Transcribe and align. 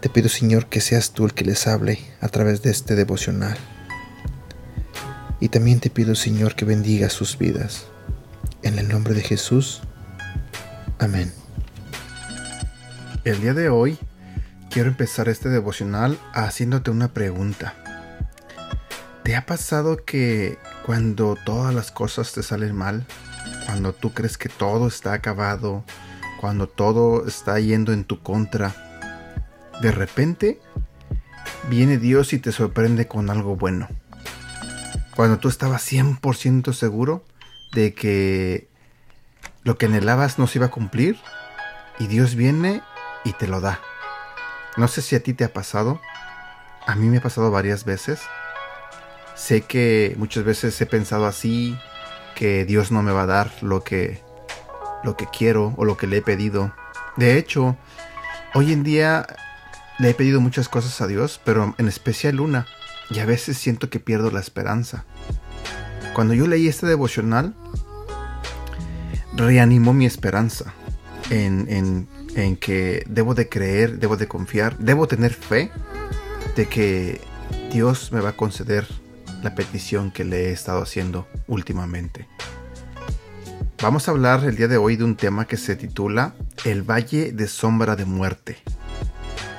Te 0.00 0.08
pido, 0.08 0.30
Señor, 0.30 0.66
que 0.66 0.80
seas 0.80 1.12
tú 1.12 1.26
el 1.26 1.34
que 1.34 1.44
les 1.44 1.66
hable 1.66 1.98
a 2.22 2.28
través 2.28 2.62
de 2.62 2.70
este 2.70 2.94
devocional. 2.94 3.58
Y 5.40 5.50
también 5.50 5.78
te 5.78 5.90
pido, 5.90 6.14
Señor, 6.14 6.54
que 6.54 6.64
bendiga 6.64 7.10
sus 7.10 7.36
vidas. 7.36 7.86
En 8.62 8.78
el 8.78 8.88
nombre 8.88 9.12
de 9.12 9.20
Jesús. 9.20 9.82
Amén. 10.98 11.30
El 13.24 13.42
día 13.42 13.52
de 13.52 13.68
hoy 13.68 13.98
quiero 14.70 14.88
empezar 14.88 15.28
este 15.28 15.50
devocional 15.50 16.18
haciéndote 16.32 16.90
una 16.90 17.12
pregunta. 17.12 17.74
¿Te 19.22 19.36
ha 19.36 19.44
pasado 19.44 19.98
que 20.02 20.56
cuando 20.86 21.36
todas 21.44 21.74
las 21.74 21.90
cosas 21.90 22.32
te 22.32 22.42
salen 22.42 22.74
mal, 22.74 23.06
cuando 23.66 23.92
tú 23.92 24.14
crees 24.14 24.38
que 24.38 24.48
todo 24.48 24.88
está 24.88 25.12
acabado, 25.12 25.84
cuando 26.40 26.68
todo 26.68 27.26
está 27.26 27.60
yendo 27.60 27.92
en 27.92 28.04
tu 28.04 28.22
contra, 28.22 28.89
de 29.80 29.92
repente 29.92 30.60
viene 31.68 31.98
Dios 31.98 32.32
y 32.32 32.38
te 32.38 32.52
sorprende 32.52 33.06
con 33.06 33.30
algo 33.30 33.56
bueno? 33.56 33.88
Cuando 35.14 35.38
tú 35.38 35.48
estabas 35.48 35.90
100% 35.90 36.72
seguro 36.72 37.24
de 37.72 37.94
que 37.94 38.68
lo 39.62 39.76
que 39.76 39.86
anhelabas 39.86 40.38
no 40.38 40.46
se 40.46 40.58
iba 40.58 40.66
a 40.66 40.70
cumplir 40.70 41.18
y 41.98 42.06
Dios 42.06 42.34
viene 42.34 42.82
y 43.24 43.32
te 43.32 43.46
lo 43.46 43.60
da. 43.60 43.80
No 44.76 44.88
sé 44.88 45.02
si 45.02 45.16
a 45.16 45.22
ti 45.22 45.34
te 45.34 45.44
ha 45.44 45.52
pasado. 45.52 46.00
A 46.86 46.94
mí 46.94 47.08
me 47.08 47.18
ha 47.18 47.22
pasado 47.22 47.50
varias 47.50 47.84
veces. 47.84 48.20
Sé 49.34 49.62
que 49.62 50.14
muchas 50.16 50.44
veces 50.44 50.80
he 50.80 50.86
pensado 50.86 51.26
así, 51.26 51.78
que 52.34 52.64
Dios 52.64 52.90
no 52.90 53.02
me 53.02 53.12
va 53.12 53.22
a 53.22 53.26
dar 53.26 53.50
lo 53.62 53.84
que 53.84 54.22
lo 55.02 55.16
que 55.16 55.26
quiero 55.26 55.74
o 55.76 55.84
lo 55.84 55.96
que 55.96 56.06
le 56.06 56.18
he 56.18 56.22
pedido. 56.22 56.72
De 57.16 57.36
hecho, 57.36 57.76
hoy 58.54 58.72
en 58.72 58.82
día 58.82 59.26
le 60.00 60.10
he 60.10 60.14
pedido 60.14 60.40
muchas 60.40 60.68
cosas 60.68 61.00
a 61.00 61.06
Dios, 61.06 61.40
pero 61.44 61.74
en 61.78 61.88
especial 61.88 62.40
una, 62.40 62.66
y 63.10 63.18
a 63.18 63.26
veces 63.26 63.58
siento 63.58 63.90
que 63.90 64.00
pierdo 64.00 64.30
la 64.30 64.40
esperanza. 64.40 65.04
Cuando 66.14 66.34
yo 66.34 66.46
leí 66.46 66.68
este 66.68 66.86
devocional, 66.86 67.54
reanimó 69.36 69.92
mi 69.92 70.06
esperanza 70.06 70.72
en, 71.30 71.66
en 71.68 72.08
en 72.34 72.56
que 72.56 73.04
debo 73.08 73.34
de 73.34 73.48
creer, 73.48 73.98
debo 73.98 74.16
de 74.16 74.28
confiar, 74.28 74.76
debo 74.78 75.06
tener 75.06 75.32
fe 75.32 75.70
de 76.56 76.66
que 76.66 77.20
Dios 77.72 78.12
me 78.12 78.20
va 78.20 78.30
a 78.30 78.36
conceder 78.36 78.86
la 79.42 79.54
petición 79.54 80.10
que 80.10 80.24
le 80.24 80.48
he 80.48 80.52
estado 80.52 80.82
haciendo 80.82 81.26
últimamente. 81.46 82.28
Vamos 83.82 84.08
a 84.08 84.10
hablar 84.10 84.44
el 84.44 84.56
día 84.56 84.68
de 84.68 84.76
hoy 84.76 84.96
de 84.96 85.04
un 85.04 85.16
tema 85.16 85.46
que 85.46 85.56
se 85.56 85.74
titula 85.74 86.34
El 86.64 86.82
Valle 86.82 87.32
de 87.32 87.48
Sombra 87.48 87.96
de 87.96 88.04
Muerte. 88.04 88.58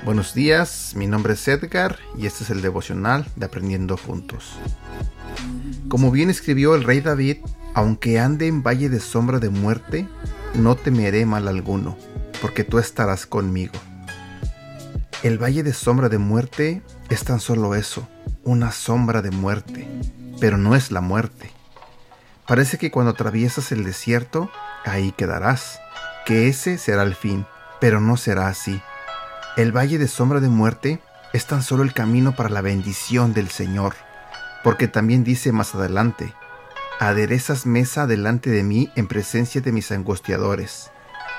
Buenos 0.04 0.34
días, 0.34 0.94
mi 0.96 1.06
nombre 1.06 1.34
es 1.34 1.48
Edgar 1.48 2.00
y 2.18 2.26
este 2.26 2.44
es 2.44 2.50
el 2.50 2.64
devocional 2.64 3.28
de 3.36 3.46
Aprendiendo 3.46 3.98
Juntos. 3.98 4.58
Como 5.90 6.10
bien 6.10 6.32
escribió 6.32 6.74
el 6.74 6.84
rey 6.84 7.02
David, 7.02 7.38
aunque 7.76 8.20
ande 8.20 8.48
en 8.48 8.64
valle 8.64 8.90
de 8.90 9.00
sombra 9.00 9.38
de 9.38 9.50
muerte, 9.50 10.08
no 10.56 10.76
temeré 10.76 11.28
mal 11.28 11.48
alguno 11.48 11.96
porque 12.42 12.64
tú 12.64 12.80
estarás 12.80 13.28
conmigo. 13.28 13.74
El 15.22 15.38
valle 15.38 15.62
de 15.62 15.72
sombra 15.72 16.10
de 16.10 16.18
muerte 16.18 16.82
es 17.10 17.24
tan 17.24 17.40
solo 17.40 17.76
eso, 17.76 18.08
una 18.44 18.72
sombra 18.72 19.22
de 19.22 19.30
muerte, 19.30 19.88
pero 20.40 20.58
no 20.58 20.76
es 20.76 20.90
la 20.90 21.02
muerte. 21.02 21.52
Parece 22.48 22.80
que 22.80 22.90
cuando 22.90 23.12
atraviesas 23.12 23.72
el 23.72 23.84
desierto, 23.84 24.50
ahí 24.84 25.12
quedarás, 25.12 25.80
que 26.26 26.48
ese 26.48 26.80
será 26.80 27.04
el 27.04 27.14
fin, 27.14 27.46
pero 27.80 28.02
no 28.02 28.18
será 28.18 28.48
así. 28.48 28.82
El 29.58 29.76
valle 29.76 29.98
de 29.98 30.08
sombra 30.08 30.40
de 30.40 30.50
muerte 30.50 31.02
es 31.34 31.46
tan 31.46 31.64
solo 31.64 31.84
el 31.84 31.94
camino 31.94 32.36
para 32.36 32.50
la 32.50 32.62
bendición 32.62 33.34
del 33.34 33.50
Señor, 33.50 33.96
porque 34.64 34.88
también 34.88 35.24
dice 35.24 35.52
más 35.52 35.76
adelante, 35.76 36.34
aderezas 37.00 37.66
mesa 37.66 38.08
delante 38.08 38.50
de 38.50 38.64
mí 38.64 38.92
en 38.96 39.08
presencia 39.08 39.62
de 39.62 39.72
mis 39.72 39.92
angustiadores 39.92 40.92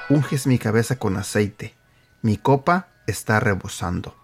unges 0.09 0.47
mi 0.47 0.59
cabeza 0.59 0.97
con 0.97 1.17
aceite, 1.17 1.75
mi 2.23 2.37
copa 2.37 2.89
está 3.07 3.41
rebosando. 3.41 4.15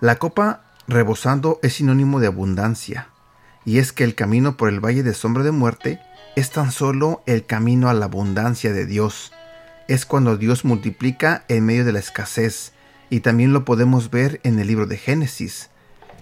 La 0.00 0.16
copa 0.16 0.64
rebosando 0.88 1.58
es 1.62 1.74
sinónimo 1.74 2.20
de 2.20 2.28
abundancia, 2.28 3.08
y 3.64 3.78
es 3.78 3.92
que 3.92 4.04
el 4.04 4.14
camino 4.14 4.56
por 4.56 4.68
el 4.68 4.80
valle 4.80 5.02
de 5.02 5.14
sombra 5.14 5.42
de 5.42 5.50
muerte 5.50 6.00
es 6.36 6.50
tan 6.50 6.70
solo 6.70 7.22
el 7.26 7.46
camino 7.46 7.88
a 7.88 7.94
la 7.94 8.06
abundancia 8.06 8.72
de 8.72 8.86
Dios. 8.86 9.32
Es 9.88 10.06
cuando 10.06 10.36
Dios 10.36 10.64
multiplica 10.64 11.44
en 11.48 11.64
medio 11.64 11.84
de 11.84 11.92
la 11.92 11.98
escasez, 11.98 12.72
y 13.08 13.20
también 13.20 13.52
lo 13.52 13.64
podemos 13.64 14.10
ver 14.10 14.40
en 14.42 14.58
el 14.58 14.66
libro 14.66 14.86
de 14.86 14.96
Génesis, 14.96 15.70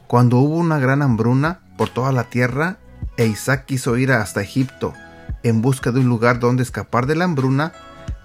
cuando 0.07 0.39
hubo 0.39 0.57
una 0.57 0.79
gran 0.79 1.03
hambruna 1.03 1.61
por 1.79 1.89
toda 1.89 2.13
la 2.13 2.25
tierra 2.25 2.79
e 3.17 3.27
Isaac 3.27 3.65
quiso 3.65 3.97
ir 3.97 4.13
hasta 4.13 4.43
Egipto 4.43 4.93
en 5.43 5.61
busca 5.61 5.93
de 5.93 6.01
un 6.01 6.09
lugar 6.09 6.41
donde 6.41 6.63
escapar 6.63 7.07
de 7.07 7.17
la 7.17 7.25
hambruna, 7.25 7.73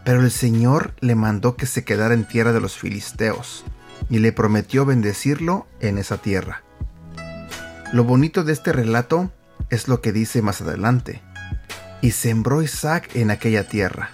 pero 0.06 0.22
el 0.22 0.32
Señor 0.32 0.94
le 1.02 1.16
mandó 1.16 1.56
que 1.56 1.66
se 1.66 1.84
quedara 1.84 2.14
en 2.14 2.26
tierra 2.26 2.54
de 2.54 2.62
los 2.62 2.78
filisteos 2.78 3.66
y 4.10 4.20
le 4.20 4.32
prometió 4.32 4.86
bendecirlo 4.86 5.68
en 5.82 5.98
esa 5.98 6.18
tierra. 6.18 6.64
Lo 7.92 8.06
bonito 8.06 8.44
de 8.44 8.54
este 8.54 8.72
relato 8.72 9.32
es 9.70 9.88
lo 9.88 10.02
que 10.02 10.14
dice 10.14 10.42
más 10.42 10.62
adelante. 10.62 11.22
Y 12.02 12.12
sembró 12.12 12.62
Isaac 12.62 13.10
en 13.16 13.30
aquella 13.30 13.68
tierra, 13.68 14.12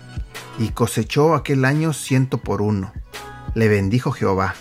y 0.57 0.69
cosechó 0.69 1.35
aquel 1.35 1.65
año 1.65 1.93
ciento 1.93 2.37
por 2.39 2.61
uno. 2.61 2.93
Le 3.53 3.67
bendijo 3.67 4.11
Jehová. 4.11 4.55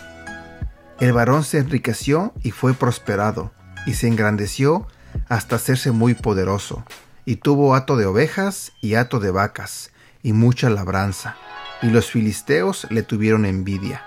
El 1.01 1.13
varón 1.13 1.45
se 1.45 1.59
enriqueció 1.59 2.33
y 2.43 2.51
fue 2.51 2.75
prosperado, 2.75 3.53
y 3.87 3.95
se 3.95 4.09
engrandeció 4.09 4.87
hasta 5.29 5.57
hacerse 5.57 5.91
muy 5.91 6.15
poderoso 6.15 6.85
y 7.25 7.37
tuvo 7.37 7.75
hato 7.75 7.97
de 7.97 8.07
ovejas 8.07 8.73
y 8.81 8.95
hato 8.95 9.21
de 9.21 9.31
vacas, 9.31 9.91
y 10.23 10.33
mucha 10.33 10.71
labranza, 10.71 11.37
y 11.83 11.89
los 11.89 12.11
filisteos 12.11 12.87
le 12.91 13.03
tuvieron 13.03 13.47
envidia. 13.47 14.05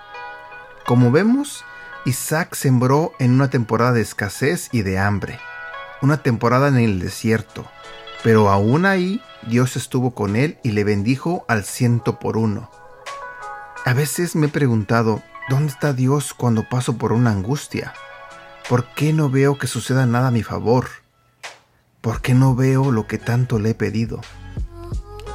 Como 0.85 1.11
vemos, 1.11 1.65
Isaac 2.05 2.55
sembró 2.55 3.13
en 3.19 3.31
una 3.31 3.49
temporada 3.49 3.93
de 3.93 4.01
escasez 4.01 4.69
y 4.71 4.83
de 4.83 4.99
hambre, 4.99 5.39
una 6.01 6.21
temporada 6.21 6.67
en 6.67 6.77
el 6.77 6.99
desierto, 6.99 7.65
pero 8.23 8.49
aún 8.49 8.85
ahí 8.85 9.21
Dios 9.47 9.75
estuvo 9.75 10.11
con 10.11 10.35
él 10.35 10.57
y 10.63 10.71
le 10.71 10.83
bendijo 10.83 11.45
al 11.47 11.63
ciento 11.63 12.19
por 12.19 12.37
uno. 12.37 12.69
A 13.85 13.93
veces 13.93 14.35
me 14.35 14.47
he 14.47 14.49
preguntado, 14.49 15.21
¿dónde 15.49 15.71
está 15.71 15.93
Dios 15.93 16.33
cuando 16.33 16.67
paso 16.67 16.97
por 16.97 17.13
una 17.13 17.31
angustia? 17.31 17.93
¿Por 18.67 18.85
qué 18.93 19.13
no 19.13 19.29
veo 19.29 19.57
que 19.57 19.67
suceda 19.67 20.05
nada 20.05 20.27
a 20.27 20.31
mi 20.31 20.43
favor? 20.43 20.87
¿por 22.07 22.21
qué 22.21 22.33
no 22.33 22.55
veo 22.55 22.89
lo 22.89 23.05
que 23.05 23.17
tanto 23.17 23.59
le 23.59 23.71
he 23.71 23.75
pedido? 23.75 24.21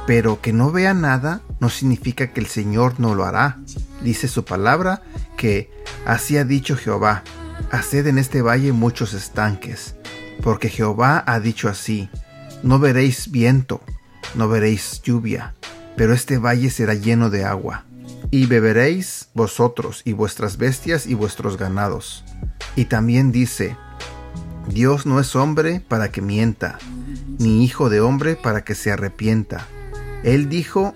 Pero 0.07 0.41
que 0.41 0.53
no 0.53 0.71
vea 0.71 0.95
nada 0.95 1.41
no 1.59 1.69
significa 1.69 2.33
que 2.33 2.39
el 2.39 2.47
Señor 2.47 2.99
no 2.99 3.13
lo 3.13 3.25
hará. 3.25 3.59
Dice 4.01 4.27
su 4.27 4.43
palabra 4.43 5.03
que 5.37 5.69
así 6.03 6.35
ha 6.35 6.45
dicho 6.45 6.75
Jehová, 6.75 7.23
haced 7.69 8.07
en 8.07 8.17
este 8.17 8.41
valle 8.41 8.71
muchos 8.71 9.13
estanques, 9.13 9.93
porque 10.41 10.67
Jehová 10.67 11.23
ha 11.27 11.39
dicho 11.39 11.69
así, 11.69 12.09
no 12.63 12.79
veréis 12.79 13.29
viento, 13.29 13.81
no 14.35 14.47
veréis 14.47 15.01
lluvia, 15.03 15.53
pero 15.95 16.13
este 16.13 16.37
valle 16.37 16.69
será 16.69 16.93
lleno 16.93 17.29
de 17.29 17.45
agua, 17.45 17.83
y 18.31 18.45
beberéis 18.45 19.27
vosotros 19.33 20.01
y 20.05 20.13
vuestras 20.13 20.57
bestias 20.57 21.05
y 21.05 21.13
vuestros 21.13 21.57
ganados. 21.57 22.23
Y 22.75 22.85
también 22.85 23.31
dice, 23.31 23.77
Dios 24.69 25.05
no 25.05 25.19
es 25.19 25.35
hombre 25.35 25.81
para 25.87 26.11
que 26.11 26.21
mienta, 26.21 26.79
ni 27.37 27.63
hijo 27.63 27.89
de 27.89 28.01
hombre 28.01 28.35
para 28.35 28.63
que 28.63 28.75
se 28.75 28.91
arrepienta. 28.91 29.67
Él 30.23 30.49
dijo, 30.49 30.95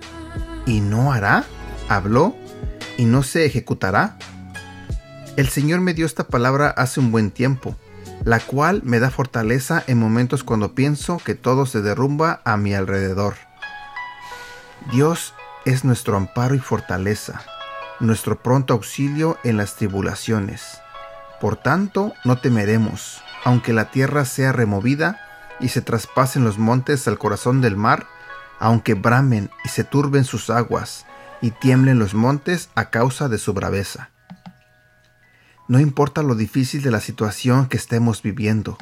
¿y 0.66 0.80
no 0.80 1.12
hará? 1.12 1.46
Habló, 1.90 2.36
¿y 2.98 3.06
no 3.06 3.24
se 3.24 3.46
ejecutará? 3.46 4.18
El 5.36 5.50
Señor 5.50 5.82
me 5.82 5.94
dio 5.94 6.06
esta 6.06 6.28
palabra 6.28 6.70
hace 6.70 7.00
un 7.00 7.12
buen 7.12 7.30
tiempo, 7.30 7.76
la 8.24 8.40
cual 8.40 8.82
me 8.84 9.00
da 9.00 9.10
fortaleza 9.10 9.84
en 9.88 10.00
momentos 10.00 10.44
cuando 10.44 10.76
pienso 10.76 11.18
que 11.18 11.36
todo 11.36 11.66
se 11.66 11.82
derrumba 11.82 12.42
a 12.46 12.58
mi 12.58 12.74
alrededor. 12.74 13.36
Dios 14.92 15.34
es 15.66 15.84
nuestro 15.84 16.18
amparo 16.18 16.56
y 16.56 16.60
fortaleza, 16.60 17.42
nuestro 18.00 18.42
pronto 18.42 18.74
auxilio 18.74 19.38
en 19.44 19.58
las 19.58 19.76
tribulaciones. 19.76 20.80
Por 21.40 21.56
tanto, 21.58 22.14
no 22.26 22.38
temeremos, 22.38 23.22
aunque 23.44 23.74
la 23.74 23.92
tierra 23.92 24.26
sea 24.26 24.52
removida 24.52 25.20
y 25.60 25.70
se 25.70 25.82
traspasen 25.82 26.44
los 26.44 26.58
montes 26.58 27.08
al 27.08 27.18
corazón 27.18 27.62
del 27.62 27.76
mar, 27.76 28.08
aunque 28.60 28.94
bramen 28.94 29.52
y 29.64 29.70
se 29.70 29.84
turben 29.84 30.24
sus 30.24 30.50
aguas, 30.50 31.06
y 31.42 31.52
tiemblen 31.52 32.00
los 32.00 32.14
montes 32.14 32.70
a 32.76 32.90
causa 32.90 33.30
de 33.30 33.38
su 33.38 33.54
braveza. 33.54 34.10
No 35.68 35.80
importa 35.82 36.24
lo 36.24 36.36
difícil 36.36 36.82
de 36.82 36.92
la 36.92 37.02
situación 37.02 37.68
que 37.68 37.76
estemos 37.76 38.22
viviendo, 38.22 38.78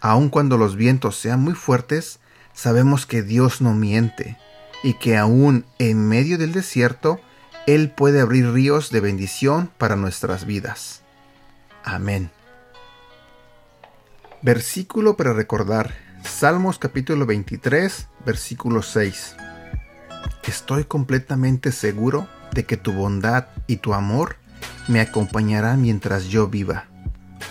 aun 0.00 0.30
cuando 0.30 0.56
los 0.56 0.74
vientos 0.74 1.16
sean 1.16 1.40
muy 1.40 1.54
fuertes, 1.54 2.20
sabemos 2.54 3.04
que 3.04 3.22
Dios 3.22 3.60
no 3.60 3.74
miente 3.74 4.38
y 4.82 4.94
que 4.94 5.18
aún 5.18 5.66
en 5.78 6.08
medio 6.08 6.38
del 6.38 6.52
desierto, 6.52 7.20
Él 7.66 7.90
puede 7.90 8.20
abrir 8.20 8.50
ríos 8.52 8.90
de 8.90 9.00
bendición 9.00 9.70
para 9.76 9.96
nuestras 9.96 10.46
vidas. 10.46 11.02
Amén. 11.84 12.30
Versículo 14.40 15.16
para 15.16 15.34
recordar. 15.34 15.94
Salmos 16.24 16.78
capítulo 16.78 17.26
23, 17.26 18.08
versículo 18.24 18.82
6. 18.82 19.36
Estoy 20.44 20.84
completamente 20.84 21.70
seguro 21.70 22.28
de 22.52 22.64
que 22.64 22.78
tu 22.78 22.92
bondad 22.92 23.48
y 23.66 23.76
tu 23.76 23.92
amor 23.92 24.36
me 24.88 25.00
acompañarán 25.00 25.82
mientras 25.82 26.24
yo 26.26 26.48
viva, 26.48 26.86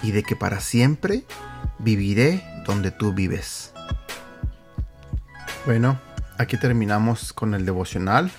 y 0.04 0.12
de 0.12 0.24
que 0.24 0.36
para 0.36 0.60
siempre 0.60 1.24
viviré 1.80 2.44
donde 2.66 2.92
tú 2.92 3.14
vives. 3.14 3.72
Bueno, 5.66 6.00
aquí 6.38 6.58
terminamos 6.58 7.34
con 7.34 7.54
el 7.54 7.66
devocional. 7.66 8.32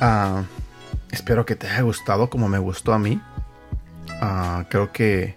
Ah, 0.00 0.42
espero 1.10 1.46
que 1.46 1.56
te 1.56 1.68
haya 1.68 1.82
gustado 1.82 2.30
como 2.30 2.48
me 2.48 2.58
gustó 2.58 2.92
a 2.92 2.98
mí. 2.98 3.20
Ah, 4.20 4.64
creo 4.68 4.92
que 4.92 5.36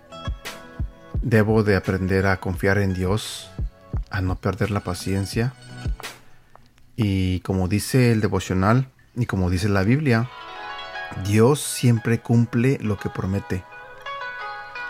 debo 1.21 1.63
de 1.63 1.75
aprender 1.75 2.25
a 2.25 2.37
confiar 2.37 2.77
en 2.77 2.93
Dios, 2.93 3.49
a 4.09 4.21
no 4.21 4.35
perder 4.35 4.71
la 4.71 4.79
paciencia. 4.79 5.53
Y 6.95 7.41
como 7.41 7.67
dice 7.67 8.11
el 8.11 8.21
devocional 8.21 8.89
y 9.15 9.25
como 9.27 9.49
dice 9.49 9.69
la 9.69 9.83
Biblia, 9.83 10.29
Dios 11.23 11.61
siempre 11.61 12.19
cumple 12.19 12.77
lo 12.81 12.97
que 12.97 13.09
promete. 13.09 13.63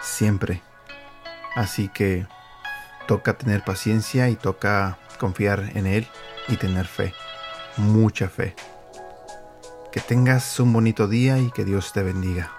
Siempre. 0.01 0.61
Así 1.55 1.89
que 1.89 2.27
toca 3.07 3.37
tener 3.37 3.63
paciencia 3.63 4.29
y 4.29 4.35
toca 4.35 4.97
confiar 5.19 5.71
en 5.75 5.87
Él 5.87 6.07
y 6.47 6.57
tener 6.57 6.85
fe. 6.85 7.13
Mucha 7.77 8.29
fe. 8.29 8.55
Que 9.91 9.99
tengas 9.99 10.59
un 10.59 10.73
bonito 10.73 11.07
día 11.07 11.39
y 11.39 11.51
que 11.51 11.65
Dios 11.65 11.93
te 11.93 12.03
bendiga. 12.03 12.56